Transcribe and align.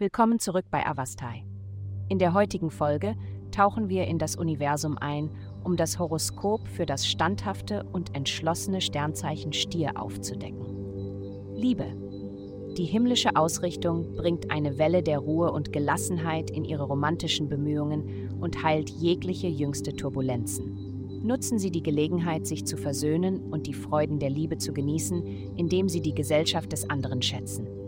Willkommen 0.00 0.38
zurück 0.38 0.64
bei 0.70 0.86
Avastai. 0.86 1.44
In 2.08 2.18
der 2.18 2.32
heutigen 2.32 2.70
Folge 2.70 3.16
tauchen 3.50 3.90
wir 3.90 4.06
in 4.06 4.16
das 4.16 4.34
Universum 4.34 4.96
ein, 4.96 5.28
um 5.62 5.76
das 5.76 5.98
Horoskop 5.98 6.66
für 6.68 6.86
das 6.86 7.06
standhafte 7.06 7.84
und 7.92 8.16
entschlossene 8.16 8.80
Sternzeichen 8.80 9.52
Stier 9.52 10.00
aufzudecken. 10.00 11.54
Liebe. 11.54 11.84
Die 12.78 12.86
himmlische 12.86 13.36
Ausrichtung 13.36 14.16
bringt 14.16 14.50
eine 14.50 14.78
Welle 14.78 15.02
der 15.02 15.18
Ruhe 15.18 15.52
und 15.52 15.70
Gelassenheit 15.70 16.50
in 16.50 16.64
ihre 16.64 16.84
romantischen 16.84 17.50
Bemühungen 17.50 18.30
und 18.40 18.62
heilt 18.62 18.88
jegliche 18.88 19.48
jüngste 19.48 19.94
Turbulenzen. 19.94 21.20
Nutzen 21.26 21.58
Sie 21.58 21.70
die 21.70 21.82
Gelegenheit, 21.82 22.46
sich 22.46 22.64
zu 22.64 22.78
versöhnen 22.78 23.52
und 23.52 23.66
die 23.66 23.74
Freuden 23.74 24.18
der 24.18 24.30
Liebe 24.30 24.56
zu 24.56 24.72
genießen, 24.72 25.56
indem 25.58 25.90
Sie 25.90 26.00
die 26.00 26.14
Gesellschaft 26.14 26.72
des 26.72 26.88
anderen 26.88 27.20
schätzen 27.20 27.79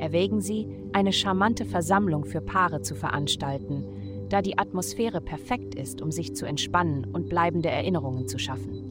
erwägen 0.00 0.40
sie, 0.40 0.66
eine 0.92 1.12
charmante 1.12 1.64
Versammlung 1.64 2.24
für 2.24 2.40
Paare 2.40 2.82
zu 2.82 2.94
veranstalten, 2.94 3.84
da 4.28 4.42
die 4.42 4.58
Atmosphäre 4.58 5.20
perfekt 5.20 5.74
ist, 5.74 6.00
um 6.00 6.10
sich 6.10 6.34
zu 6.34 6.46
entspannen 6.46 7.04
und 7.12 7.28
bleibende 7.28 7.68
Erinnerungen 7.68 8.26
zu 8.28 8.38
schaffen. 8.38 8.90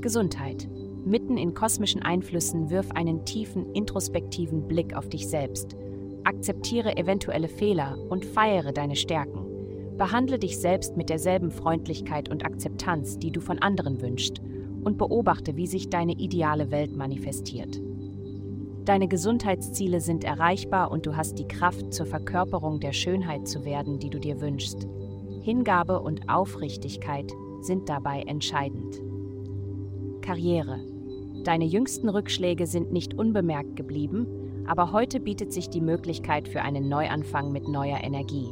Gesundheit. 0.00 0.68
Mitten 1.04 1.36
in 1.36 1.54
kosmischen 1.54 2.02
Einflüssen 2.02 2.70
wirf 2.70 2.90
einen 2.90 3.24
tiefen, 3.24 3.72
introspektiven 3.74 4.66
Blick 4.66 4.96
auf 4.96 5.08
dich 5.08 5.28
selbst. 5.28 5.76
Akzeptiere 6.24 6.96
eventuelle 6.96 7.48
Fehler 7.48 7.96
und 8.08 8.24
feiere 8.24 8.72
deine 8.72 8.96
Stärken. 8.96 9.46
Behandle 9.96 10.38
dich 10.38 10.58
selbst 10.58 10.96
mit 10.96 11.08
derselben 11.08 11.50
Freundlichkeit 11.50 12.28
und 12.28 12.44
Akzeptanz, 12.44 13.18
die 13.18 13.30
du 13.30 13.40
von 13.40 13.60
anderen 13.60 14.00
wünschst, 14.00 14.40
und 14.82 14.98
beobachte, 14.98 15.56
wie 15.56 15.66
sich 15.66 15.90
deine 15.90 16.12
ideale 16.12 16.70
Welt 16.70 16.96
manifestiert. 16.96 17.80
Deine 18.86 19.08
Gesundheitsziele 19.08 20.00
sind 20.00 20.22
erreichbar 20.22 20.92
und 20.92 21.06
du 21.06 21.16
hast 21.16 21.40
die 21.40 21.48
Kraft, 21.48 21.92
zur 21.92 22.06
Verkörperung 22.06 22.78
der 22.78 22.92
Schönheit 22.92 23.48
zu 23.48 23.64
werden, 23.64 23.98
die 23.98 24.10
du 24.10 24.20
dir 24.20 24.40
wünschst. 24.40 24.86
Hingabe 25.42 26.00
und 26.00 26.28
Aufrichtigkeit 26.28 27.32
sind 27.62 27.88
dabei 27.88 28.22
entscheidend. 28.22 29.02
Karriere. 30.22 30.78
Deine 31.42 31.64
jüngsten 31.64 32.08
Rückschläge 32.08 32.68
sind 32.68 32.92
nicht 32.92 33.14
unbemerkt 33.14 33.74
geblieben, 33.74 34.28
aber 34.68 34.92
heute 34.92 35.18
bietet 35.18 35.52
sich 35.52 35.68
die 35.68 35.80
Möglichkeit 35.80 36.46
für 36.46 36.62
einen 36.62 36.88
Neuanfang 36.88 37.50
mit 37.50 37.66
neuer 37.66 37.98
Energie. 38.04 38.50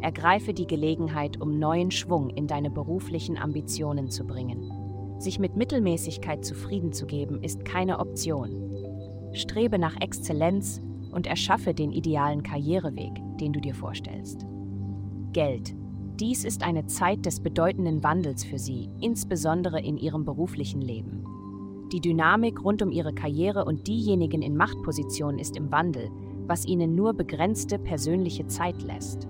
Ergreife 0.00 0.52
die 0.52 0.66
Gelegenheit, 0.66 1.40
um 1.40 1.60
neuen 1.60 1.92
Schwung 1.92 2.30
in 2.30 2.48
deine 2.48 2.70
beruflichen 2.70 3.38
Ambitionen 3.38 4.10
zu 4.10 4.26
bringen. 4.26 4.72
Sich 5.20 5.38
mit 5.38 5.54
Mittelmäßigkeit 5.54 6.44
zufrieden 6.44 6.92
zu 6.92 7.06
geben, 7.06 7.40
ist 7.44 7.64
keine 7.64 8.00
Option. 8.00 8.69
Strebe 9.32 9.78
nach 9.78 9.96
Exzellenz 10.00 10.80
und 11.12 11.26
erschaffe 11.26 11.74
den 11.74 11.92
idealen 11.92 12.42
Karriereweg, 12.42 13.12
den 13.40 13.52
du 13.52 13.60
dir 13.60 13.74
vorstellst. 13.74 14.46
Geld. 15.32 15.74
Dies 16.18 16.44
ist 16.44 16.62
eine 16.62 16.86
Zeit 16.86 17.24
des 17.24 17.40
bedeutenden 17.40 18.02
Wandels 18.02 18.44
für 18.44 18.58
Sie, 18.58 18.90
insbesondere 19.00 19.80
in 19.80 19.96
Ihrem 19.96 20.24
beruflichen 20.24 20.82
Leben. 20.82 21.24
Die 21.92 22.00
Dynamik 22.00 22.62
rund 22.62 22.82
um 22.82 22.90
Ihre 22.92 23.12
Karriere 23.12 23.64
und 23.64 23.88
diejenigen 23.88 24.42
in 24.42 24.56
Machtpositionen 24.56 25.38
ist 25.38 25.56
im 25.56 25.72
Wandel, 25.72 26.10
was 26.46 26.66
Ihnen 26.66 26.94
nur 26.94 27.14
begrenzte 27.14 27.78
persönliche 27.78 28.46
Zeit 28.46 28.82
lässt. 28.82 29.26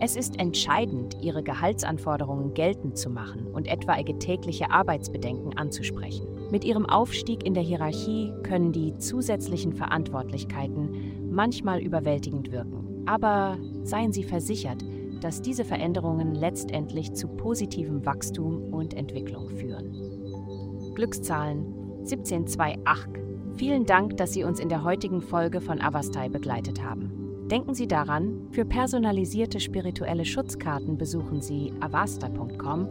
Es 0.00 0.16
ist 0.16 0.40
entscheidend, 0.40 1.16
Ihre 1.20 1.42
Gehaltsanforderungen 1.42 2.54
geltend 2.54 2.96
zu 2.96 3.10
machen 3.10 3.46
und 3.46 3.68
etwaige 3.68 4.18
tägliche 4.18 4.70
Arbeitsbedenken 4.70 5.56
anzusprechen. 5.56 6.26
Mit 6.52 6.64
ihrem 6.66 6.84
Aufstieg 6.84 7.46
in 7.46 7.54
der 7.54 7.62
Hierarchie 7.62 8.30
können 8.42 8.72
die 8.72 8.94
zusätzlichen 8.98 9.72
Verantwortlichkeiten 9.72 11.30
manchmal 11.30 11.80
überwältigend 11.80 12.52
wirken. 12.52 13.04
Aber 13.06 13.56
seien 13.84 14.12
Sie 14.12 14.22
versichert, 14.22 14.84
dass 15.22 15.40
diese 15.40 15.64
Veränderungen 15.64 16.34
letztendlich 16.34 17.14
zu 17.14 17.28
positivem 17.28 18.04
Wachstum 18.04 18.70
und 18.70 18.92
Entwicklung 18.92 19.48
führen. 19.48 20.92
Glückszahlen 20.94 21.64
1728. 22.00 23.22
Vielen 23.54 23.86
Dank, 23.86 24.18
dass 24.18 24.34
Sie 24.34 24.44
uns 24.44 24.60
in 24.60 24.68
der 24.68 24.84
heutigen 24.84 25.22
Folge 25.22 25.62
von 25.62 25.80
Avastai 25.80 26.28
begleitet 26.28 26.84
haben. 26.84 27.46
Denken 27.50 27.72
Sie 27.72 27.88
daran, 27.88 28.48
für 28.50 28.66
personalisierte 28.66 29.58
spirituelle 29.58 30.26
Schutzkarten 30.26 30.98
besuchen 30.98 31.40
Sie 31.40 31.72
avasta.com 31.80 32.88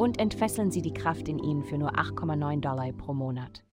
und 0.00 0.18
entfesseln 0.18 0.70
Sie 0.70 0.80
die 0.80 0.94
Kraft 0.94 1.28
in 1.28 1.38
Ihnen 1.38 1.62
für 1.62 1.76
nur 1.76 1.94
8,9 1.94 2.62
Dollar 2.62 2.90
pro 2.92 3.12
Monat. 3.12 3.62